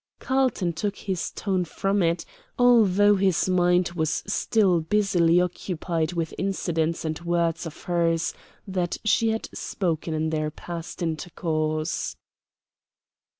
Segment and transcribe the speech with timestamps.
[0.17, 2.25] Carlton took his tone from it,
[2.57, 8.33] although his mind was still busily occupied with incidents and words of hers
[8.67, 12.15] that she had spoken in their past intercourse.